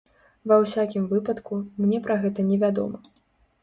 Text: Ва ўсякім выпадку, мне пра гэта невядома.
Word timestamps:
Ва 0.51 0.57
ўсякім 0.63 1.05
выпадку, 1.13 1.53
мне 1.85 2.03
пра 2.09 2.21
гэта 2.27 2.51
невядома. 2.53 3.09